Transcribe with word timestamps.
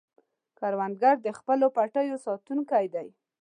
کروندګر 0.57 1.15
د 1.25 1.27
خپلو 1.37 1.65
پټیو 1.75 2.17
ساتونکی 2.25 2.85
دی 2.93 3.07